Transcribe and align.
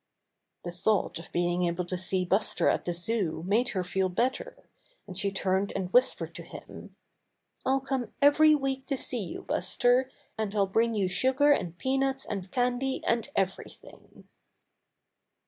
The 0.63 0.71
thought 0.71 1.19
of 1.19 1.31
being 1.31 1.61
able 1.65 1.85
to 1.85 1.95
see 1.95 2.25
Buster 2.25 2.69
at 2.69 2.85
the 2.85 2.91
Zoo 2.91 3.43
made 3.45 3.69
her 3.69 3.83
feel 3.83 4.09
better, 4.09 4.67
and 5.05 5.15
she 5.15 5.31
turned 5.31 5.71
and 5.75 5.93
whispered 5.93 6.33
to 6.33 6.41
him: 6.41 6.95
'T'll 7.65 7.81
come 7.81 8.11
every 8.19 8.55
week 8.55 8.87
to 8.87 8.97
see 8.97 9.23
you, 9.23 9.43
Buster, 9.43 10.09
and 10.39 10.55
I'll 10.55 10.65
bring 10.65 10.95
you 10.95 11.07
sugar 11.07 11.51
and 11.51 11.77
peanuts 11.77 12.25
and 12.25 12.49
candy, 12.51 13.03
and 13.05 13.29
everything." 13.35 14.27